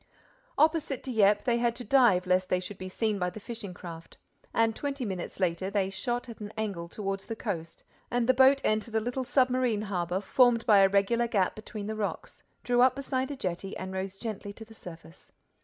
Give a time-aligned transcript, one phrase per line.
[0.57, 4.17] Opposite Dieppe, they had to dive lest they should be seen by the fishing craft.
[4.51, 8.61] And twenty minutes later, they shot at an angle toward the coast and the boat
[8.63, 12.95] entered a little submarine harbor formed by a regular gap between the rocks, drew up
[12.95, 15.33] beside a jetty and rose gently to the surface.